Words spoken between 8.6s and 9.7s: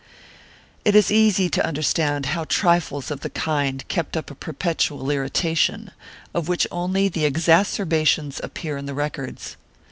in the records.